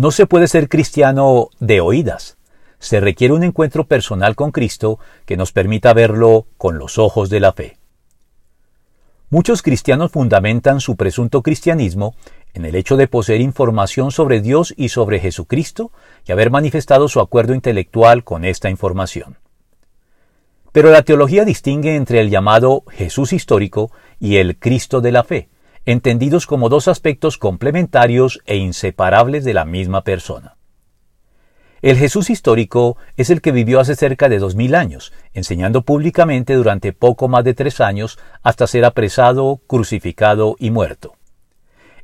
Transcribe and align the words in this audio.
No 0.00 0.12
se 0.12 0.24
puede 0.24 0.48
ser 0.48 0.70
cristiano 0.70 1.50
de 1.58 1.82
oídas. 1.82 2.38
Se 2.78 3.00
requiere 3.00 3.34
un 3.34 3.42
encuentro 3.42 3.84
personal 3.84 4.34
con 4.34 4.50
Cristo 4.50 4.98
que 5.26 5.36
nos 5.36 5.52
permita 5.52 5.92
verlo 5.92 6.46
con 6.56 6.78
los 6.78 6.96
ojos 6.96 7.28
de 7.28 7.38
la 7.38 7.52
fe. 7.52 7.76
Muchos 9.28 9.60
cristianos 9.60 10.10
fundamentan 10.10 10.80
su 10.80 10.96
presunto 10.96 11.42
cristianismo 11.42 12.14
en 12.54 12.64
el 12.64 12.76
hecho 12.76 12.96
de 12.96 13.08
poseer 13.08 13.42
información 13.42 14.10
sobre 14.10 14.40
Dios 14.40 14.72
y 14.74 14.88
sobre 14.88 15.20
Jesucristo 15.20 15.92
y 16.26 16.32
haber 16.32 16.50
manifestado 16.50 17.06
su 17.06 17.20
acuerdo 17.20 17.52
intelectual 17.52 18.24
con 18.24 18.46
esta 18.46 18.70
información. 18.70 19.36
Pero 20.72 20.90
la 20.90 21.02
teología 21.02 21.44
distingue 21.44 21.96
entre 21.96 22.20
el 22.20 22.30
llamado 22.30 22.84
Jesús 22.88 23.34
histórico 23.34 23.92
y 24.18 24.36
el 24.36 24.56
Cristo 24.56 25.02
de 25.02 25.12
la 25.12 25.24
fe, 25.24 25.50
entendidos 25.86 26.46
como 26.46 26.68
dos 26.68 26.88
aspectos 26.88 27.38
complementarios 27.38 28.40
e 28.46 28.56
inseparables 28.56 29.44
de 29.44 29.54
la 29.54 29.64
misma 29.64 30.04
persona. 30.04 30.56
El 31.82 31.96
Jesús 31.96 32.28
histórico 32.28 32.98
es 33.16 33.30
el 33.30 33.40
que 33.40 33.52
vivió 33.52 33.80
hace 33.80 33.96
cerca 33.96 34.28
de 34.28 34.38
dos 34.38 34.54
mil 34.54 34.74
años, 34.74 35.14
enseñando 35.32 35.82
públicamente 35.82 36.54
durante 36.54 36.92
poco 36.92 37.26
más 37.26 37.42
de 37.42 37.54
tres 37.54 37.80
años 37.80 38.18
hasta 38.42 38.66
ser 38.66 38.84
apresado, 38.84 39.62
crucificado 39.66 40.56
y 40.58 40.70
muerto. 40.70 41.14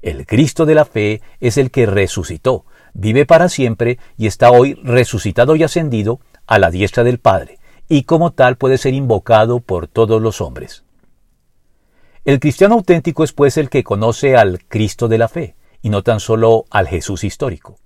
El 0.00 0.24
Cristo 0.24 0.64
de 0.64 0.74
la 0.74 0.86
fe 0.86 1.20
es 1.40 1.58
el 1.58 1.70
que 1.70 1.84
resucitó, 1.84 2.64
vive 2.94 3.26
para 3.26 3.50
siempre 3.50 3.98
y 4.16 4.26
está 4.26 4.50
hoy 4.50 4.74
resucitado 4.82 5.56
y 5.56 5.62
ascendido 5.62 6.20
a 6.46 6.58
la 6.58 6.70
diestra 6.70 7.04
del 7.04 7.18
Padre, 7.18 7.58
y 7.86 8.04
como 8.04 8.32
tal 8.32 8.56
puede 8.56 8.78
ser 8.78 8.94
invocado 8.94 9.60
por 9.60 9.88
todos 9.88 10.22
los 10.22 10.40
hombres. 10.40 10.85
El 12.26 12.40
cristiano 12.40 12.74
auténtico 12.74 13.22
es 13.22 13.32
pues 13.32 13.56
el 13.56 13.70
que 13.70 13.84
conoce 13.84 14.34
al 14.34 14.64
Cristo 14.64 15.06
de 15.06 15.16
la 15.16 15.28
fe, 15.28 15.54
y 15.80 15.90
no 15.90 16.02
tan 16.02 16.18
solo 16.18 16.64
al 16.70 16.88
Jesús 16.88 17.22
histórico. 17.22 17.78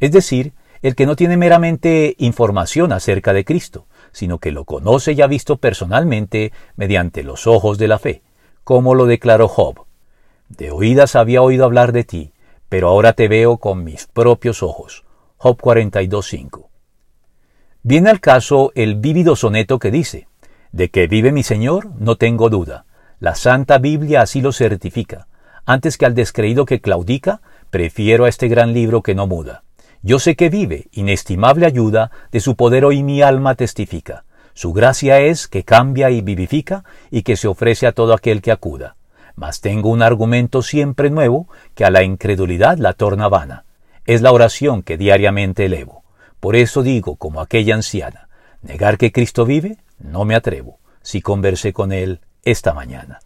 Es 0.00 0.10
decir, 0.10 0.52
el 0.82 0.96
que 0.96 1.06
no 1.06 1.14
tiene 1.14 1.36
meramente 1.36 2.16
información 2.18 2.90
acerca 2.90 3.32
de 3.32 3.44
Cristo, 3.44 3.86
sino 4.10 4.38
que 4.38 4.50
lo 4.50 4.64
conoce 4.64 5.12
y 5.12 5.22
ha 5.22 5.28
visto 5.28 5.58
personalmente 5.58 6.50
mediante 6.74 7.22
los 7.22 7.46
ojos 7.46 7.78
de 7.78 7.86
la 7.86 8.00
fe, 8.00 8.22
como 8.64 8.96
lo 8.96 9.06
declaró 9.06 9.46
Job. 9.46 9.84
De 10.48 10.72
oídas 10.72 11.14
había 11.14 11.40
oído 11.40 11.64
hablar 11.64 11.92
de 11.92 12.02
ti, 12.02 12.32
pero 12.68 12.88
ahora 12.88 13.12
te 13.12 13.28
veo 13.28 13.58
con 13.58 13.84
mis 13.84 14.08
propios 14.08 14.64
ojos. 14.64 15.04
Job 15.36 15.56
42.5. 15.56 16.66
Viene 17.84 18.10
al 18.10 18.18
caso 18.18 18.72
el 18.74 18.96
vívido 18.96 19.36
soneto 19.36 19.78
que 19.78 19.92
dice, 19.92 20.26
De 20.72 20.90
que 20.90 21.06
vive 21.06 21.30
mi 21.30 21.44
Señor, 21.44 21.92
no 22.00 22.16
tengo 22.16 22.50
duda 22.50 22.86
la 23.20 23.34
Santa 23.34 23.78
Biblia 23.78 24.22
así 24.22 24.40
lo 24.40 24.52
certifica. 24.52 25.26
Antes 25.66 25.96
que 25.96 26.06
al 26.06 26.14
descreído 26.14 26.66
que 26.66 26.80
claudica, 26.80 27.40
prefiero 27.70 28.24
a 28.24 28.28
este 28.28 28.48
gran 28.48 28.72
libro 28.72 29.02
que 29.02 29.14
no 29.14 29.26
muda. 29.26 29.62
Yo 30.02 30.18
sé 30.18 30.36
que 30.36 30.50
vive, 30.50 30.88
inestimable 30.92 31.64
ayuda, 31.64 32.10
de 32.30 32.40
su 32.40 32.56
poder 32.56 32.84
hoy 32.84 33.02
mi 33.02 33.22
alma 33.22 33.54
testifica. 33.54 34.24
Su 34.52 34.72
gracia 34.72 35.20
es 35.20 35.48
que 35.48 35.64
cambia 35.64 36.10
y 36.10 36.20
vivifica 36.20 36.84
y 37.10 37.22
que 37.22 37.36
se 37.36 37.48
ofrece 37.48 37.86
a 37.86 37.92
todo 37.92 38.12
aquel 38.12 38.42
que 38.42 38.52
acuda. 38.52 38.96
Mas 39.34 39.60
tengo 39.60 39.88
un 39.88 40.02
argumento 40.02 40.62
siempre 40.62 41.08
nuevo 41.10 41.48
que 41.74 41.84
a 41.84 41.90
la 41.90 42.04
incredulidad 42.04 42.76
la 42.78 42.92
torna 42.92 43.28
vana. 43.28 43.64
Es 44.06 44.20
la 44.20 44.32
oración 44.32 44.82
que 44.82 44.98
diariamente 44.98 45.64
elevo. 45.64 46.04
Por 46.38 46.56
eso 46.56 46.82
digo, 46.82 47.16
como 47.16 47.40
aquella 47.40 47.74
anciana, 47.74 48.28
negar 48.60 48.98
que 48.98 49.10
Cristo 49.10 49.46
vive, 49.46 49.78
no 49.98 50.26
me 50.26 50.34
atrevo. 50.34 50.78
Si 51.00 51.22
conversé 51.22 51.72
con 51.72 51.90
Él 51.90 52.20
esta 52.44 52.74
mañana. 52.74 53.20